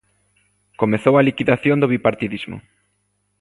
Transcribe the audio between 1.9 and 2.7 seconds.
bipartidismo.